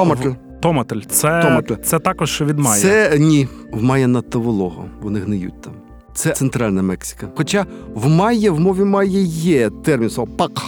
[0.60, 1.00] Томатель.
[1.00, 1.74] Це, Томатель.
[1.84, 2.82] це також від Майя.
[2.82, 5.72] Це ні, в Майя надто волого, вони гниють там.
[6.14, 7.28] Це центральна Мексика.
[7.36, 10.62] Хоча в Майя, в мові Майя є термін слово пак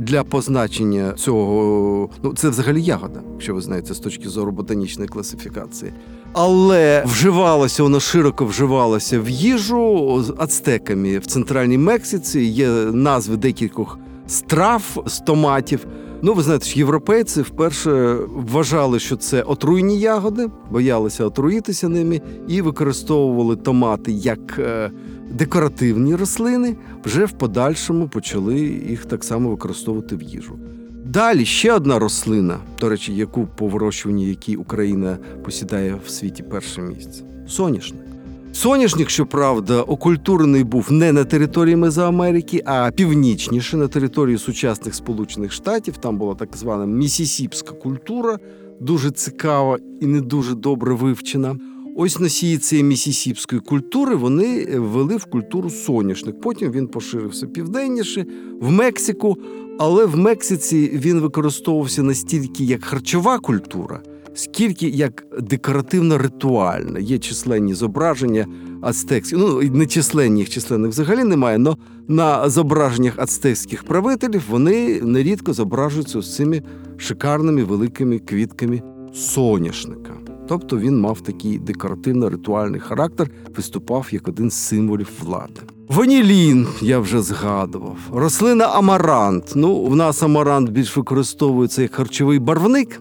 [0.00, 2.10] для позначення цього.
[2.22, 5.92] Ну, це взагалі ягода, якщо ви знаєте, з точки зору ботанічної класифікації.
[6.32, 12.40] Але вживалося, воно широко вживалося в їжу з ацтеками в центральній Мексиці.
[12.40, 15.86] Є назви декількох страв з томатів.
[16.22, 23.56] Ну, ви знаєте, європейці вперше вважали, що це отруйні ягоди, боялися отруїтися ними і використовували
[23.56, 24.90] томати як е,
[25.30, 26.76] декоративні рослини.
[27.04, 30.58] Вже в подальшому почали їх так само використовувати в їжу.
[31.04, 36.82] Далі ще одна рослина, до речі, яку по вирощуванні якій Україна посідає в світі перше
[36.82, 38.09] місце соняшник.
[38.52, 45.96] Соняшник, щоправда, окультурений був не на території Мезоамерики, а північніше на території сучасних Сполучених Штатів.
[45.96, 48.38] Там була так звана місісіпська культура,
[48.80, 51.56] дуже цікава і не дуже добре вивчена.
[51.96, 56.40] Ось носії цієї місісіпської культури вони ввели в культуру соняшник.
[56.40, 58.26] Потім він поширився південніше,
[58.60, 59.36] в Мексику.
[59.82, 64.02] Але в Мексиці він використовувався настільки як харчова культура,
[64.34, 66.98] скільки як декоративно-ритуальна.
[66.98, 68.46] Є численні зображення
[68.82, 71.76] ацтекських, ну нечисленні їх численних взагалі немає, але
[72.08, 76.62] на зображеннях ацтекських правителів вони нерідко зображуються з цими
[76.96, 78.82] шикарними великими квітками
[79.14, 80.12] соняшника.
[80.48, 85.60] Тобто він мав такий декоративно-ритуальний характер, виступав як один з символів влади.
[85.88, 87.96] Ванілін, я вже згадував.
[88.12, 89.52] Рослина амарант.
[89.54, 93.00] Ну, в нас амарант більш використовується як харчовий барвник,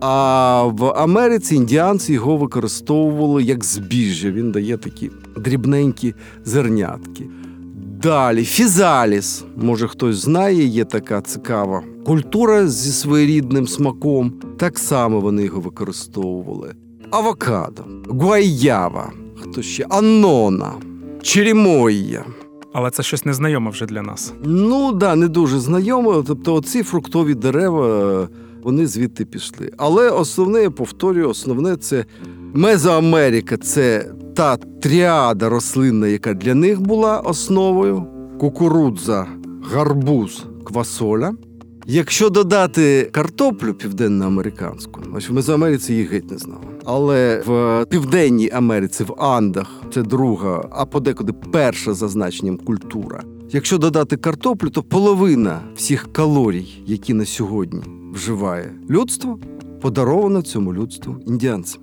[0.00, 4.30] а в Америці індіанці його використовували як збіжжя.
[4.30, 7.26] Він дає такі дрібненькі зернятки.
[8.02, 9.44] Далі фізаліс.
[9.56, 14.32] Може хтось знає, є така цікава культура зі своєрідним смаком.
[14.58, 16.74] Так само вони його використовували.
[17.10, 19.12] Авокадо, гуайява.
[19.42, 19.86] хто ще?
[19.88, 20.72] Анона,
[21.22, 22.24] Черемоя.
[22.72, 24.32] Але це щось незнайоме вже для нас.
[24.44, 26.24] Ну да, не дуже знайомо.
[26.26, 28.28] Тобто, оці фруктові дерева
[28.62, 29.70] вони звідти пішли.
[29.76, 32.04] Але основне, я повторюю, основне це
[32.54, 38.06] Мезоамерика це та тріада рослинна, яка для них була основою:
[38.40, 39.26] кукурудза,
[39.72, 41.32] гарбуз, квасоля.
[41.88, 46.64] Якщо додати картоплю південноамериканську, значить в Мезоамериці їх геть не знали.
[46.84, 53.22] Але в Південній Америці, в Андах, це друга, а подекуди перша за значенням культура.
[53.50, 57.80] Якщо додати картоплю, то половина всіх калорій, які на сьогодні
[58.16, 59.38] вживає людство,
[59.80, 61.82] подарована цьому людству індіанцям.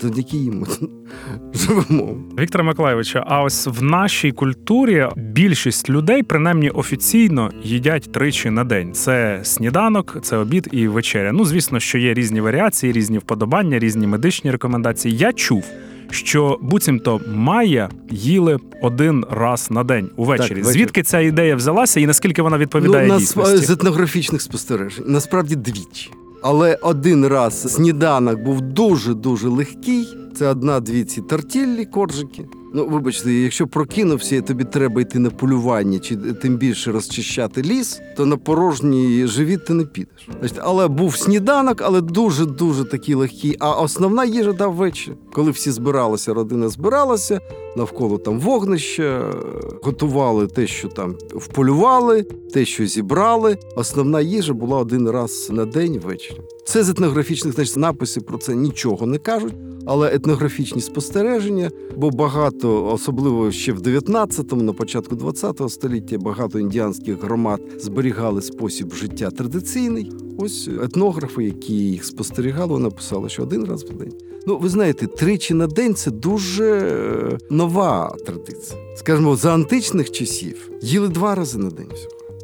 [0.00, 0.66] Завдяки їм ми
[1.54, 2.16] живемо.
[2.38, 8.92] Віктора Миколайовича, а ось в нашій культурі більшість людей, принаймні офіційно, їдять тричі на день:
[8.92, 11.32] це сніданок, це обід і вечеря.
[11.32, 15.16] Ну, звісно, що є різні варіації, різні вподобання, різні медичні рекомендації.
[15.16, 15.64] Я чув.
[16.10, 20.62] Що буцімто має їли один раз на день увечері.
[20.62, 20.64] Так.
[20.72, 23.56] Звідки ця ідея взялася і наскільки вона відповідає ну, дійсності?
[23.56, 25.04] з етнографічних спостережень.
[25.06, 26.10] Насправді двічі.
[26.42, 30.08] Але один раз сніданок був дуже-дуже легкий.
[30.36, 32.44] Це одна-дві ці тартіллі, коржики.
[32.76, 38.00] Ну, вибачте, якщо прокинувся, і тобі треба йти на полювання, чи тим більше розчищати ліс,
[38.16, 40.28] то на порожній живіт ти не підеш.
[40.58, 43.56] Але був сніданок, але дуже-дуже такий легкий.
[43.58, 45.14] А основна їжа дав ввечері.
[45.32, 47.40] Коли всі збиралися, родина збиралася,
[47.76, 49.34] навколо там вогнища,
[49.82, 53.58] готували те, що там вполювали, те, що зібрали.
[53.76, 56.40] Основна їжа була один раз на день ввечері.
[56.64, 59.54] Це з етнографічних значить, написів про це нічого не кажуть,
[59.86, 67.22] але етнографічні спостереження, бо багато, особливо ще в 19-му, на початку 20-го століття, багато індіанських
[67.22, 70.12] громад зберігали спосіб життя традиційний.
[70.38, 74.12] Ось етнографи, які їх спостерігали, написали, що один раз в день.
[74.46, 78.80] Ну, ви знаєте, тричі на день це дуже е, нова традиція.
[78.96, 81.88] Скажімо, за античних часів їли два рази на день.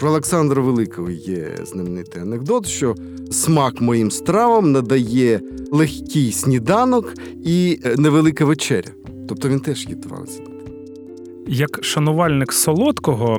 [0.01, 2.95] Про Олександра Великого є знаменитий анекдот, що
[3.31, 5.41] смак моїм стравам надає
[5.73, 7.15] легкий сніданок
[7.45, 8.93] і е, невелика вечеря.
[9.29, 10.01] Тобто він теж їв
[11.53, 13.39] Як шанувальник солодкого,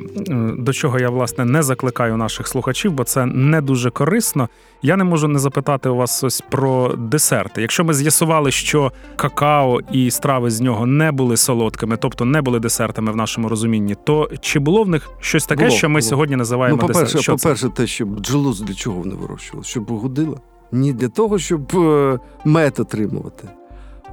[0.58, 4.48] до чого я власне не закликаю наших слухачів, бо це не дуже корисно.
[4.82, 7.60] Я не можу не запитати у вас ось про десерти.
[7.62, 12.60] Якщо ми з'ясували, що какао і страви з нього не були солодкими, тобто не були
[12.60, 16.08] десертами в нашому розумінні, то чи було в них щось таке, Було, що ми було.
[16.08, 17.42] сьогодні називаємо Ну, по-перше, десерт?
[17.42, 19.64] По-перше, те, що бджолу для чого вони вирощували?
[19.64, 20.36] Щоб годила.
[20.72, 23.48] Ні для того, щоб е, мед отримувати.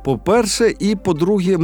[0.03, 1.57] По-перше, і по-друге,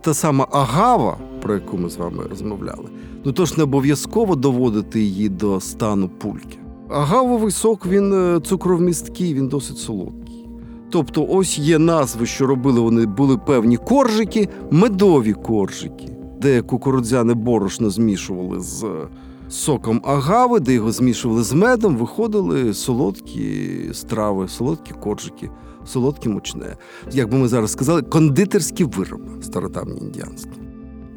[0.00, 2.88] та сама агава, про яку ми з вами розмовляли,
[3.24, 6.58] ну то ж не обов'язково доводити її до стану пульки.
[6.88, 10.48] Агавовий сок він е, цукровмісткий, він досить солодкий.
[10.90, 17.90] Тобто, ось є назви, що робили вони, були певні коржики, медові коржики, де кукурудзяне борошно
[17.90, 19.08] змішували з е,
[19.48, 25.50] соком агави, де його змішували з медом, виходили солодкі страви, солодкі коржики,
[25.84, 26.76] солодкі мучне.
[27.12, 30.65] Як би ми зараз сказали, кондитерські вироби стародавні індіанські.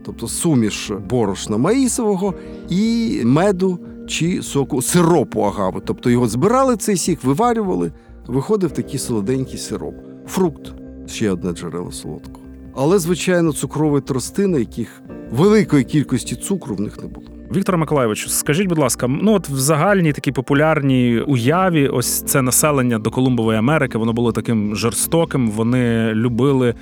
[0.10, 2.34] Тобто суміш борошна маїсового
[2.70, 5.82] і меду чи соку сиропу агави.
[5.86, 7.91] Тобто його збирали цей сік, виварювали,
[8.28, 9.95] виходив такий солоденький сироп.
[10.28, 10.74] Фрукт
[11.07, 12.45] ще одне джерело солодкого.
[12.76, 15.01] Але, звичайно, цукрові тростини, яких
[15.32, 17.28] великої кількості цукру в них не було.
[17.55, 22.99] Віктор Миколайович, скажіть, будь ласка, ну от в загальній такій популярній уяві, ось це населення
[22.99, 25.51] до Колумбової Америки, воно було таким жорстоким.
[25.51, 26.76] Вони любили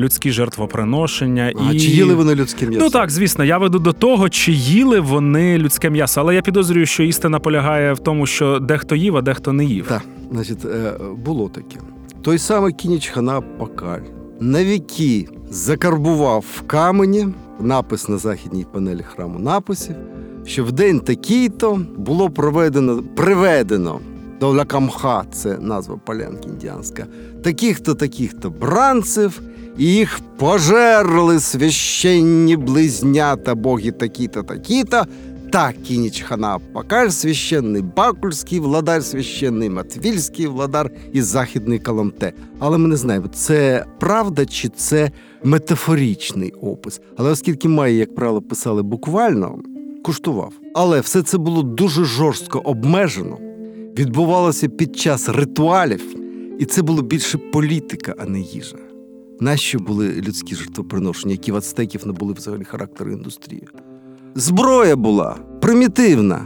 [0.00, 1.52] людські жертвоприношення.
[1.68, 1.80] А і...
[1.80, 2.84] чи їли вони людське м'ясо?
[2.84, 6.86] Ну так, звісно, я веду до того, чи їли вони людське м'ясо, але я підозрюю,
[6.86, 9.86] що істина полягає в тому, що дехто їв, а дехто не їв.
[9.88, 11.76] Так, значить, е, було таке.
[12.22, 14.00] Той самий Кініч Хана Пакаль
[14.40, 17.28] на віки закарбував в камені
[17.60, 19.94] напис на західній панелі храму написів,
[20.46, 24.00] що в день такий-то було проведено, приведено
[24.40, 27.06] до Лакамха, це назва полянки індіанська,
[27.42, 29.40] таких-то, таких-то бранців,
[29.78, 35.06] і їх пожерли священні близнята, боги такі-то, такі-то,
[35.52, 42.32] так, Кініч Хана Пакаль, священний Бакульський владар, священний Матвільський владар і західний Каламте.
[42.58, 45.10] Але ми не знаємо, це правда чи це
[45.44, 47.00] метафоричний опис.
[47.16, 49.58] Але оскільки має, як правило, писали буквально,
[50.04, 50.52] куштував.
[50.74, 53.38] Але все це було дуже жорстко обмежено,
[53.98, 56.02] відбувалося під час ритуалів,
[56.58, 58.76] і це було більше політика, а не їжа.
[59.40, 63.68] Нащо були людські жертвоприношення, які в ацтеків не були взагалі характеру індустрії?
[64.34, 66.40] Зброя була примітивна.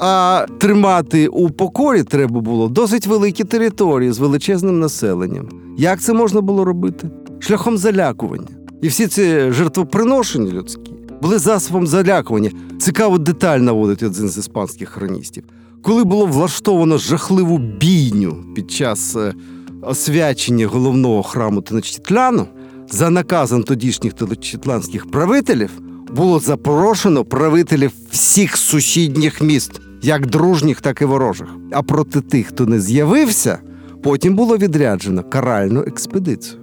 [0.00, 5.48] А тримати у покорі треба було досить великі території з величезним населенням.
[5.78, 7.10] Як це можна було робити?
[7.38, 8.48] Шляхом залякування.
[8.82, 12.50] І всі ці жертвоприношення людські були засобом залякування.
[12.78, 15.44] Цікаво деталь наводить один з іспанських хроністів.
[15.82, 19.34] Коли було влаштовано жахливу бійню під час е,
[19.82, 22.46] освячення головного храму Теночтітляну,
[22.90, 25.70] за наказом тодішніх теночтітланських правителів
[26.16, 31.48] було запрошено правителів всіх сусідніх міст, як дружніх, так і ворожих.
[31.72, 33.58] А проти тих, хто не з'явився,
[34.02, 36.58] потім було відряджено каральну експедицію.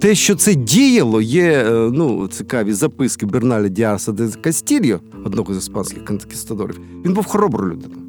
[0.00, 5.56] Те, що це діяло, є е, ну, цікаві записки Берналя Діаса де Кастільо, одного з
[5.56, 6.80] іспанських конкістадорів.
[7.04, 8.00] Він був хороброю людиною.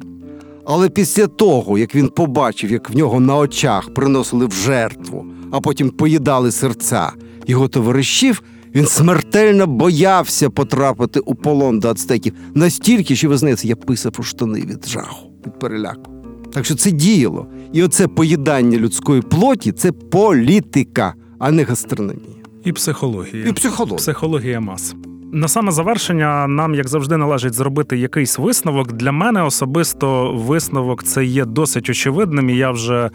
[0.68, 5.60] Але після того, як він побачив, як в нього на очах приносили в жертву, а
[5.60, 7.12] потім поїдали серця
[7.46, 8.42] його товаришів,
[8.74, 12.32] він смертельно боявся потрапити у полон до ацтеків.
[12.54, 16.10] Настільки, що ви знаєте, я писав у штани від жаху, від переляку.
[16.52, 17.46] Так що це діяло.
[17.72, 22.36] І оце поїдання людської плоті це політика, а не гастрономія.
[22.64, 23.46] І психологія.
[23.46, 23.96] І психологія.
[23.96, 24.94] Психологія мас.
[25.36, 28.92] На саме завершення нам, як завжди, належить зробити якийсь висновок.
[28.92, 32.50] Для мене особисто висновок це є досить очевидним.
[32.50, 33.10] І я вже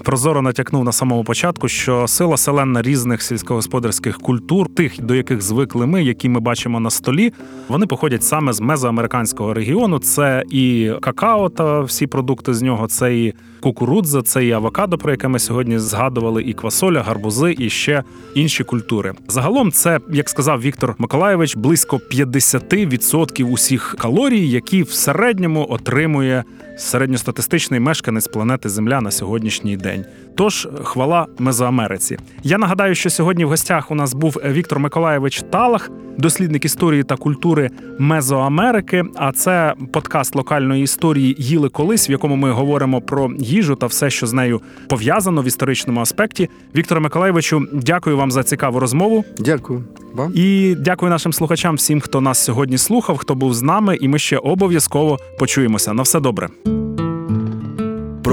[0.00, 5.86] прозоро натякнув на самому початку, що сила селена різних сільськогосподарських культур, тих, до яких звикли
[5.86, 7.32] ми, які ми бачимо на столі,
[7.68, 9.98] вони походять саме з мезоамериканського регіону.
[9.98, 15.10] Це і какао та всі продукти з нього, це і кукурудза, це і авокадо, про
[15.10, 18.02] яке ми сьогодні згадували, і квасоля, гарбузи, і ще
[18.34, 19.12] інші культури.
[19.28, 26.44] Загалом, це, як сказав Віктор Миколаєвич, близько 50% усіх калорій, які в середньому отримує
[26.78, 30.04] середньостатистичний мешканець планети Земля на сьогоднішній день.
[30.34, 32.18] Тож хвала Мезоамериці.
[32.42, 37.16] Я нагадаю, що сьогодні в гостях у нас був Віктор Миколаєвич Талах, дослідник історії та
[37.16, 39.04] культури Мезоамерики.
[39.16, 44.10] А це подкаст локальної історії Їли колись, в якому ми говоримо про їжу та все,
[44.10, 46.48] що з нею пов'язано в історичному аспекті.
[46.76, 49.24] Вікторе Миколаєвичу, дякую вам за цікаву розмову.
[49.38, 50.32] Дякую вам.
[50.34, 54.18] І дякую нашим слухачам, всім, хто нас сьогодні слухав, хто був з нами, і ми
[54.18, 55.92] ще обов'язково почуємося.
[55.92, 56.48] На все добре.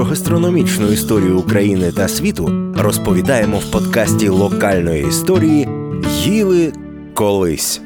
[0.00, 5.68] Про гастрономічну історію України та світу розповідаємо в подкасті локальної історії
[6.24, 6.72] Їли
[7.14, 7.80] колись.